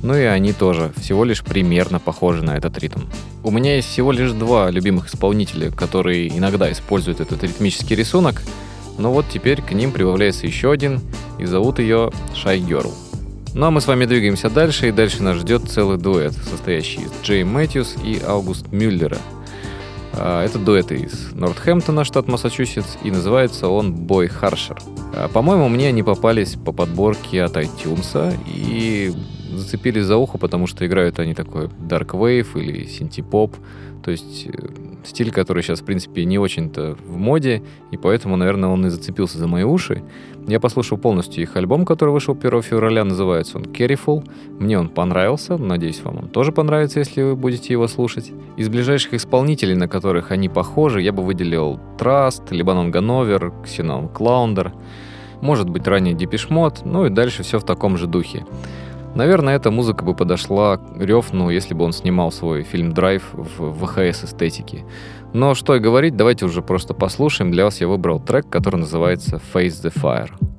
[0.02, 3.02] Ну и они тоже всего лишь примерно похожи на этот ритм.
[3.44, 8.42] У меня есть всего лишь два любимых исполнителя, которые иногда используют этот ритмический рисунок,
[8.98, 11.00] но вот теперь к ним прибавляется еще один,
[11.38, 12.92] и зовут ее Shy Girl.
[13.54, 17.10] Ну а мы с вами двигаемся дальше, и дальше нас ждет целый дуэт, состоящий из
[17.22, 19.18] Джей Мэтьюс и Аугуст Мюллера.
[20.14, 24.78] А, это дуэт из Нортхэмптона, штат Массачусетс, и называется он «Бой Харшер».
[25.14, 29.12] А, по-моему, мне они попались по подборке от iTunes и
[29.50, 33.54] зацепились за ухо, потому что играют они такой Dark Wave или синтепоп,
[34.02, 34.68] то есть э,
[35.04, 39.38] стиль, который сейчас, в принципе, не очень-то в моде, и поэтому, наверное, он и зацепился
[39.38, 40.02] за мои уши.
[40.46, 44.28] Я послушал полностью их альбом, который вышел 1 февраля, называется он Carryful.
[44.58, 48.32] Мне он понравился, надеюсь, вам он тоже понравится, если вы будете его слушать.
[48.56, 54.72] Из ближайших исполнителей, на которых они похожи, я бы выделил Trust, Либанон Гановер, Ксенон Клаундер,
[55.40, 58.46] может быть, ранее Депешмот, ну и дальше все в таком же духе.
[59.14, 64.84] Наверное, эта музыка бы подошла Рёфну, если бы он снимал свой фильм «Драйв» в ВХС-эстетике.
[65.34, 67.52] Но что и говорить, давайте уже просто послушаем.
[67.52, 70.51] Для вас я выбрал трек, который называется «Face the Fire».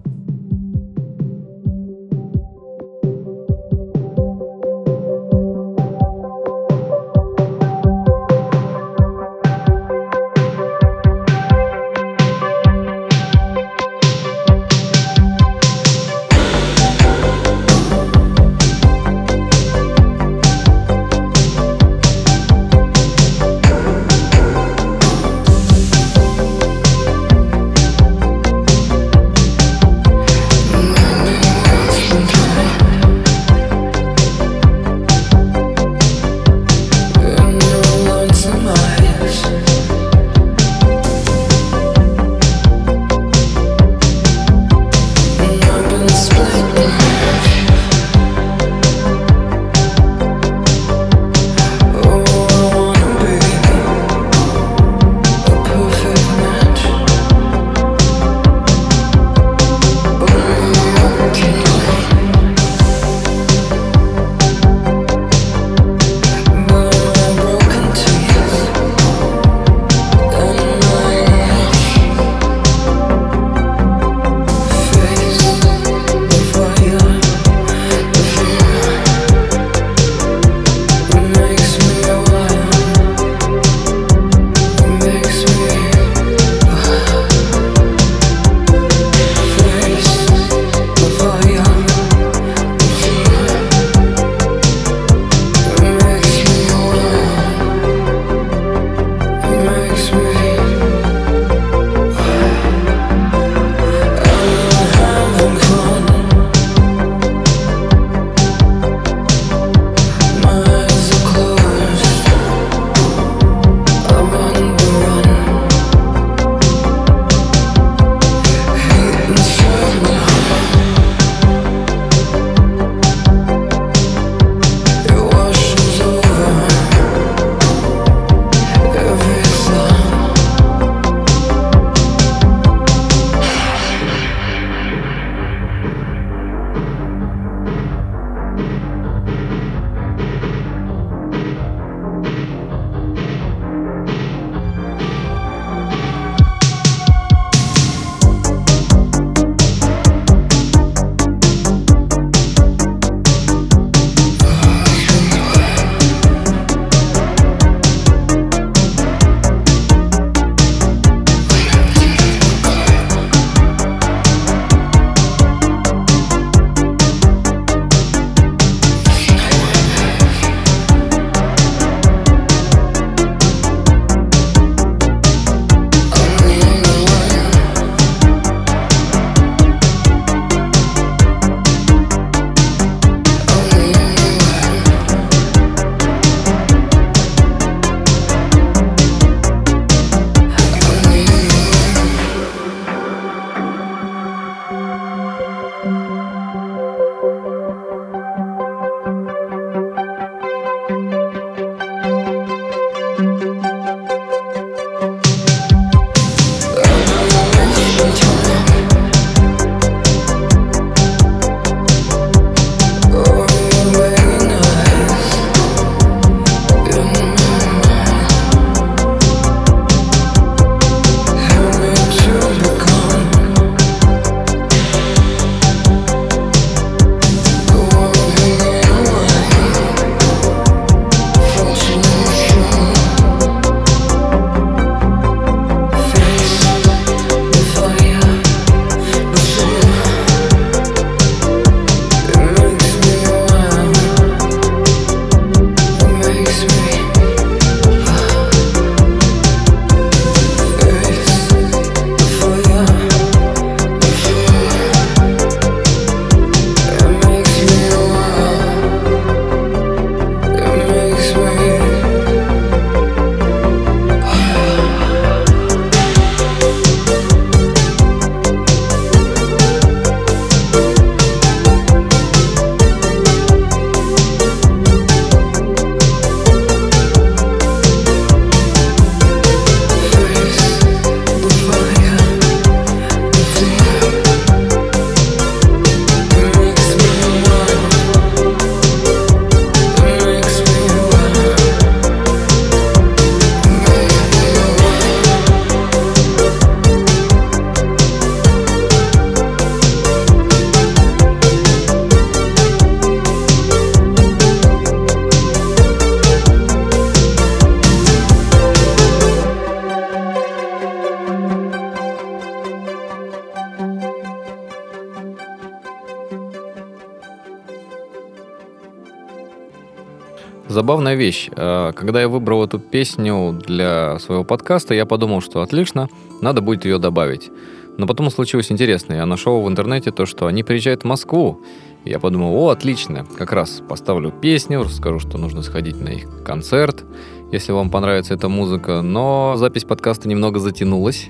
[320.74, 321.52] Забавная вещь.
[321.56, 326.10] А, Когда я выбрал эту песню для своего подкаста, я подумал, что отлично,
[326.42, 327.52] надо будет ее добавить.
[328.00, 329.18] Но потом случилось интересное.
[329.18, 331.62] Я нашел в интернете то, что они приезжают в Москву.
[332.06, 337.04] Я подумал, о, отлично, как раз поставлю песню, расскажу, что нужно сходить на их концерт,
[337.52, 339.04] если вам понравится эта музыка.
[339.04, 341.30] Но запись подкаста немного затянулась,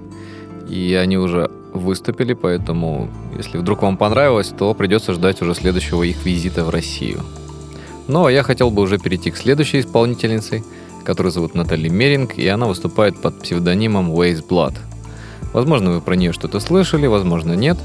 [0.69, 6.23] и они уже выступили, поэтому если вдруг вам понравилось, то придется ждать уже следующего их
[6.23, 7.19] визита в Россию.
[8.07, 10.63] Ну, а я хотел бы уже перейти к следующей исполнительнице,
[11.03, 14.75] которую зовут Натали Меринг, и она выступает под псевдонимом Waze Blood.
[15.53, 17.77] Возможно, вы про нее что-то слышали, возможно, нет,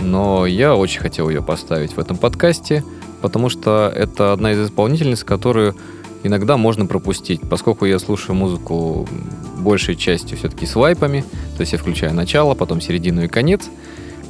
[0.00, 2.84] но я очень хотел ее поставить в этом подкасте,
[3.20, 5.74] потому что это одна из исполнительниц, которую
[6.22, 9.08] иногда можно пропустить, поскольку я слушаю музыку
[9.56, 11.24] большей частью все-таки с вайпами,
[11.56, 13.62] то есть я включаю начало, потом середину и конец,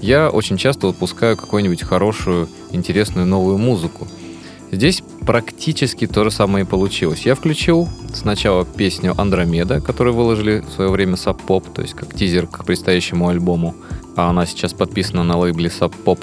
[0.00, 4.06] я очень часто упускаю какую-нибудь хорошую, интересную новую музыку.
[4.70, 7.22] Здесь практически то же самое и получилось.
[7.22, 12.14] Я включил сначала песню «Андромеда», которую выложили в свое время Sub Pop, то есть как
[12.14, 13.74] тизер к предстоящему альбому.
[14.16, 16.18] А она сейчас подписана на лейбле Sub Pop.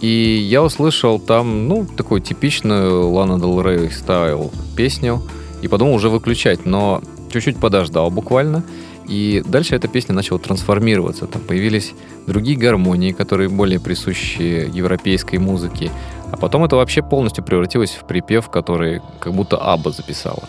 [0.00, 5.22] И я услышал там, ну, такую типичную Лана Del Rey стайл песню,
[5.62, 8.64] и подумал уже выключать, но чуть-чуть подождал буквально,
[9.06, 11.26] и дальше эта песня начала трансформироваться.
[11.26, 11.92] Там появились
[12.26, 15.90] другие гармонии, которые более присущи европейской музыке.
[16.30, 20.44] А потом это вообще полностью превратилось в припев, который как будто Аба записала.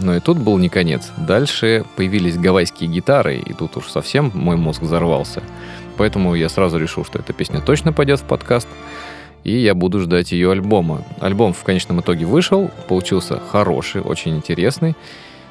[0.00, 1.10] Но и тут был не конец.
[1.16, 5.42] Дальше появились гавайские гитары, и тут уж совсем мой мозг взорвался.
[5.96, 8.68] Поэтому я сразу решил, что эта песня точно пойдет в подкаст,
[9.42, 11.02] и я буду ждать ее альбома.
[11.20, 14.94] Альбом в конечном итоге вышел, получился хороший, очень интересный.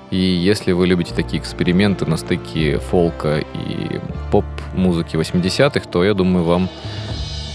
[0.10, 4.00] И если вы любите такие эксперименты на стыке фолка и
[4.32, 6.70] поп-музыки 80-х, то я думаю, вам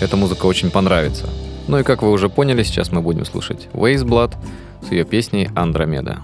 [0.01, 1.29] эта музыка очень понравится.
[1.69, 4.35] Ну и как вы уже поняли, сейчас мы будем слушать Waze Blood
[4.87, 6.19] с ее песней «Андромеда».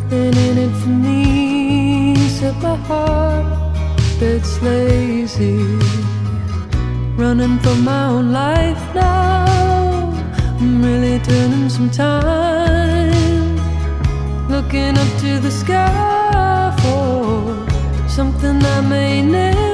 [0.00, 3.74] Nothing in it for me except my heart
[4.18, 5.58] that's lazy.
[7.16, 9.44] Running for my own life now.
[10.58, 13.58] I'm really turning some time.
[14.48, 19.69] Looking up to the sky for something I may never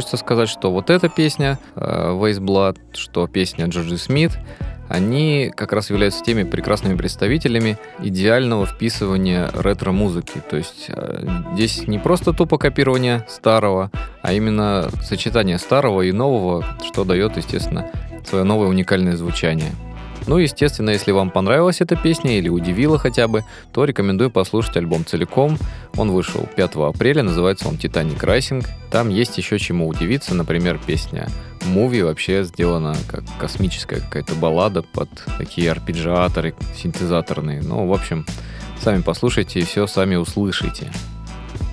[0.00, 4.32] Хочется сказать, что вот эта песня э, Waste Blood, что песня Джорджи Смит,
[4.88, 10.40] они как раз являются теми прекрасными представителями идеального вписывания ретро-музыки.
[10.48, 13.90] То есть э, здесь не просто тупо копирование старого,
[14.22, 17.90] а именно сочетание старого и нового, что дает, естественно,
[18.24, 19.72] свое новое уникальное звучание.
[20.26, 25.04] Ну, естественно, если вам понравилась эта песня или удивила хотя бы, то рекомендую послушать альбом
[25.04, 25.58] целиком.
[25.96, 28.66] Он вышел 5 апреля, называется он «Титаник Райсинг».
[28.90, 31.28] Там есть еще чему удивиться, например, песня
[31.66, 35.08] «Муви» вообще сделана как космическая какая-то баллада под
[35.38, 37.62] такие арпеджиаторы синтезаторные.
[37.62, 38.26] Ну, в общем,
[38.80, 40.92] сами послушайте и все сами услышите.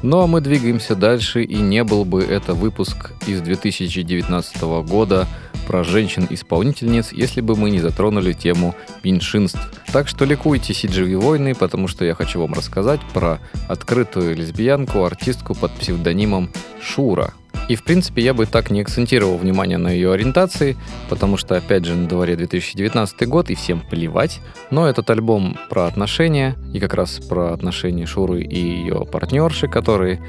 [0.09, 5.27] Ну а мы двигаемся дальше, и не был бы это выпуск из 2019 года
[5.67, 9.59] про женщин-исполнительниц, если бы мы не затронули тему меньшинств.
[9.91, 15.53] Так что ликуйте, Сиджи войны, потому что я хочу вам рассказать про открытую лесбиянку, артистку
[15.55, 16.51] под псевдонимом
[16.81, 17.33] Шура.
[17.67, 20.77] И, в принципе, я бы так не акцентировал внимание на ее ориентации,
[21.09, 24.39] потому что, опять же, на дворе 2019 год, и всем плевать.
[24.71, 30.21] Но этот альбом про отношения, и как раз про отношения Шуры и ее партнерши, которые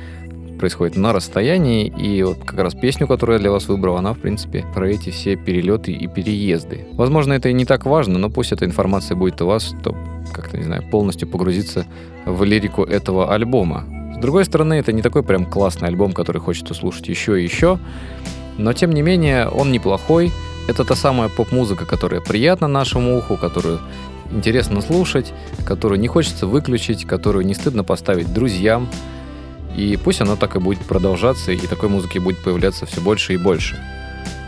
[0.58, 4.18] происходит на расстоянии, и вот как раз песню, которую я для вас выбрал, она, в
[4.18, 6.86] принципе, про эти все перелеты и переезды.
[6.92, 9.96] Возможно, это и не так важно, но пусть эта информация будет у вас, чтобы
[10.32, 11.86] как-то, не знаю, полностью погрузиться
[12.26, 13.84] в лирику этого альбома.
[14.18, 17.78] С другой стороны, это не такой прям классный альбом, который хочется слушать еще и еще,
[18.56, 20.32] но тем не менее он неплохой.
[20.66, 23.78] Это та самая поп-музыка, которая приятна нашему уху, которую
[24.32, 25.32] интересно слушать,
[25.64, 28.88] которую не хочется выключить, которую не стыдно поставить друзьям,
[29.76, 33.36] и пусть оно так и будет продолжаться, и такой музыки будет появляться все больше и
[33.36, 33.78] больше.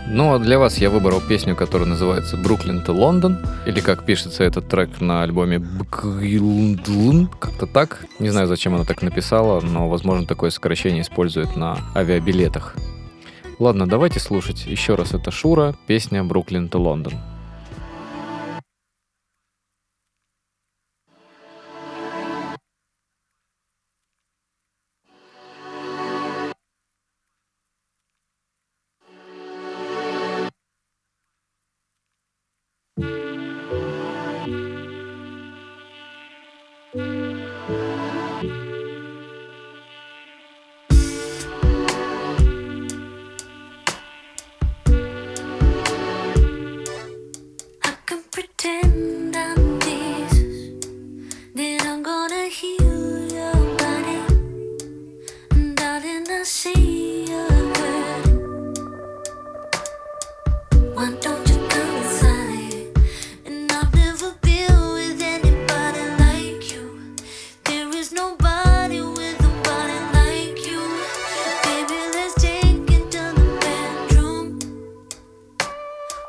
[0.08, 4.42] Ну а для вас я выбрал песню, которая называется «Бруклин to Лондон», или как пишется
[4.42, 8.06] этот трек на альбоме «Бклундлун», как-то так.
[8.18, 12.74] Не знаю, зачем она так написала, но, возможно, такое сокращение используют на авиабилетах.
[13.60, 15.12] Ладно, давайте слушать еще раз.
[15.12, 17.12] Это Шура, песня «Бруклин to Лондон».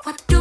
[0.04, 0.41] What do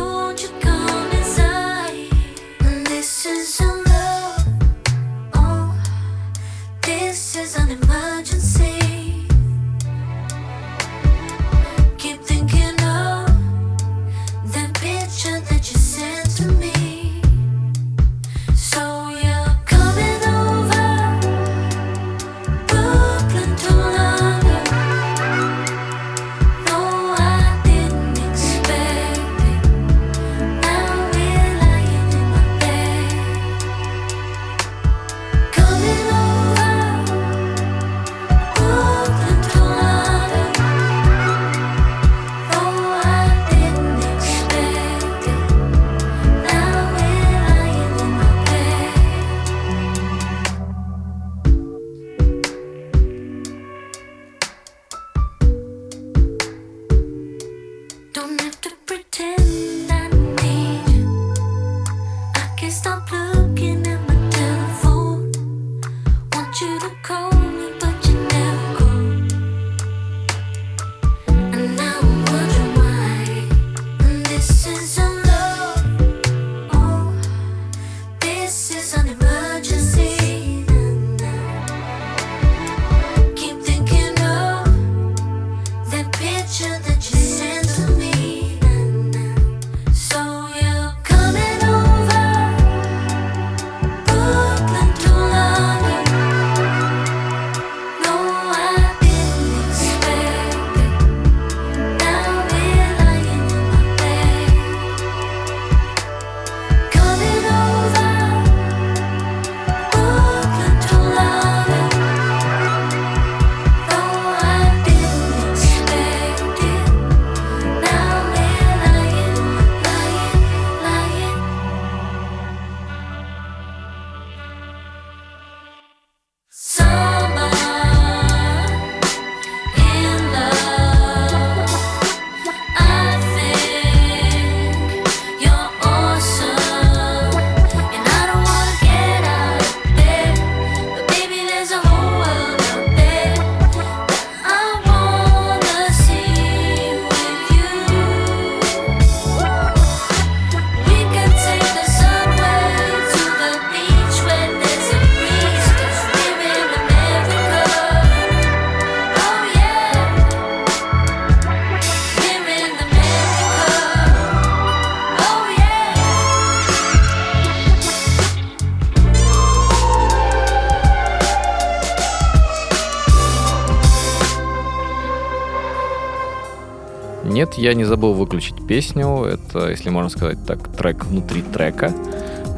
[177.60, 179.24] я не забыл выключить песню.
[179.24, 181.92] Это, если можно сказать так, трек внутри трека.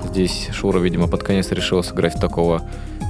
[0.04, 2.62] Здесь Шура, видимо, под конец решил сыграть такого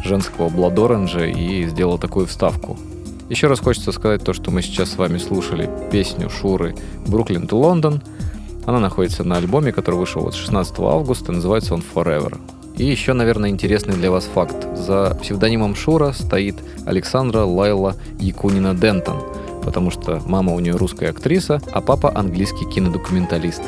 [0.02, 2.78] женского Orange и сделал такую вставку.
[3.28, 6.74] Еще раз хочется сказать то, что мы сейчас с вами слушали песню Шуры
[7.06, 8.02] «Бруклин to Лондон».
[8.64, 12.38] Она находится на альбоме, который вышел вот 16 августа, называется он «Forever».
[12.76, 14.56] И еще, наверное, интересный для вас факт.
[14.76, 19.21] За псевдонимом Шура стоит Александра Лайла Якунина Дентон,
[19.64, 23.62] потому что мама у нее русская актриса, а папа английский кинодокументалист.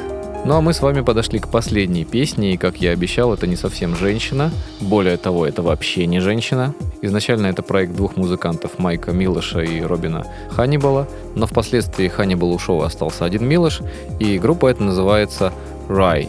[0.47, 3.57] Ну а мы с вами подошли к последней песне, и, как я обещал, это не
[3.57, 4.51] совсем женщина.
[4.79, 6.75] Более того, это вообще не женщина.
[7.01, 13.25] Изначально это проект двух музыкантов, Майка Милоша и Робина Ханнибала, но впоследствии Ханнибал ушел, остался
[13.25, 13.81] один Милош,
[14.21, 15.51] и группа эта называется
[15.89, 16.29] «Рай».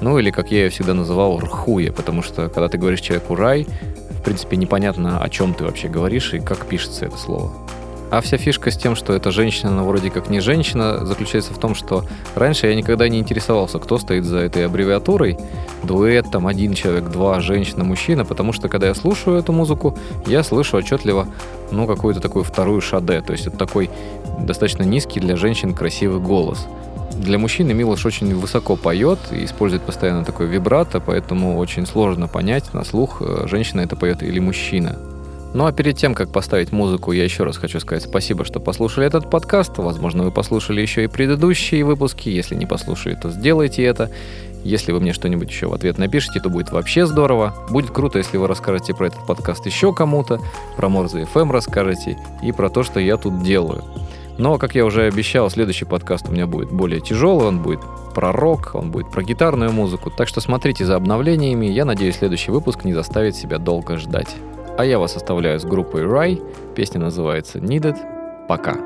[0.00, 3.66] Ну или, как я ее всегда называл, «Рхуя», потому что, когда ты говоришь человеку «рай»,
[4.20, 7.52] в принципе, непонятно, о чем ты вообще говоришь и как пишется это слово.
[8.10, 11.58] А вся фишка с тем, что эта женщина, но вроде как не женщина, заключается в
[11.58, 12.04] том, что
[12.34, 15.38] раньше я никогда не интересовался, кто стоит за этой аббревиатурой.
[15.84, 19.96] Дуэт, там один человек, два, женщина, мужчина, потому что когда я слушаю эту музыку,
[20.26, 21.28] я слышу отчетливо,
[21.70, 23.90] ну, какую-то такую вторую шаде, то есть это такой
[24.40, 26.66] достаточно низкий для женщин красивый голос.
[27.12, 32.72] Для мужчины Милош очень высоко поет и использует постоянно такой вибрато, поэтому очень сложно понять
[32.72, 34.96] на слух, э, женщина это поет или мужчина.
[35.52, 39.06] Ну а перед тем, как поставить музыку, я еще раз хочу сказать спасибо, что послушали
[39.06, 39.78] этот подкаст.
[39.78, 42.28] Возможно, вы послушали еще и предыдущие выпуски.
[42.28, 44.10] Если не послушали, то сделайте это.
[44.62, 47.54] Если вы мне что-нибудь еще в ответ напишите, то будет вообще здорово.
[47.70, 50.38] Будет круто, если вы расскажете про этот подкаст еще кому-то,
[50.76, 53.82] про Морзе FM расскажете и про то, что я тут делаю.
[54.38, 57.80] Но, как я уже обещал, следующий подкаст у меня будет более тяжелый, он будет
[58.14, 60.10] про рок, он будет про гитарную музыку.
[60.10, 61.66] Так что смотрите за обновлениями.
[61.66, 64.36] Я надеюсь, следующий выпуск не заставит себя долго ждать.
[64.80, 66.40] А я вас оставляю с группой Рай.
[66.74, 67.98] Песня называется Needed.
[68.48, 68.78] Пока.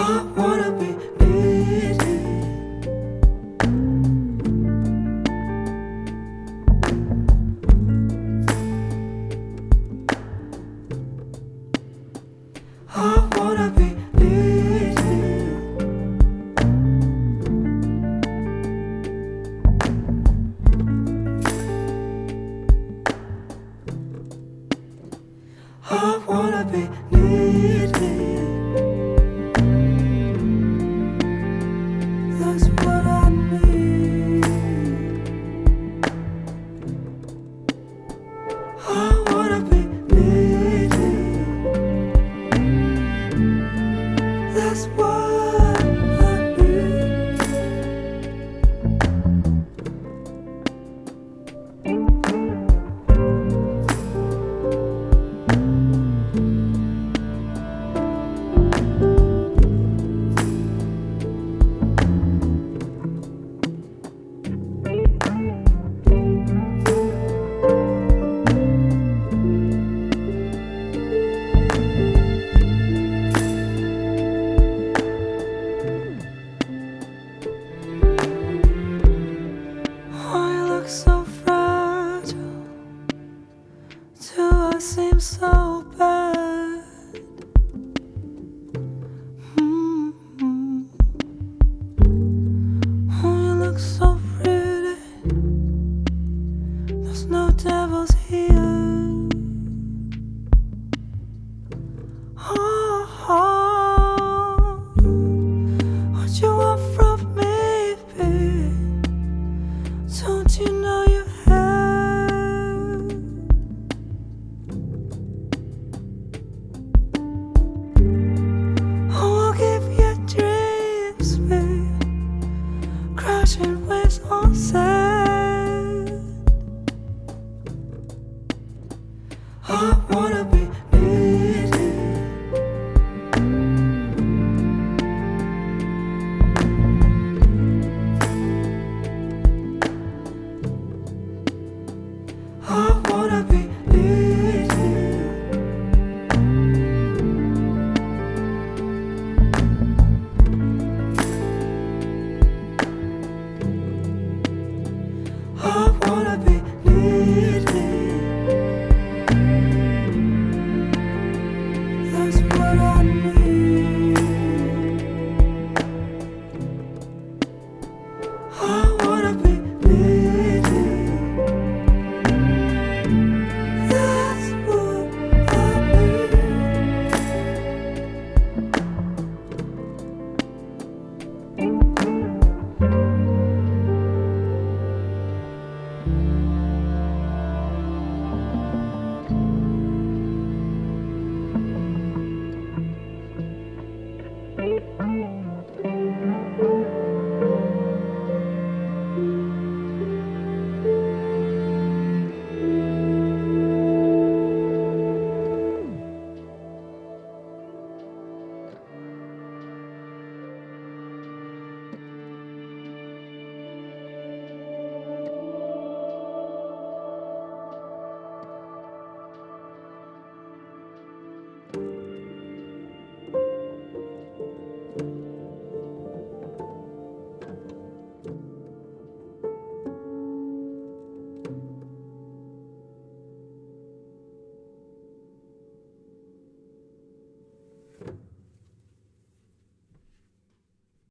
[0.00, 1.17] I wanna be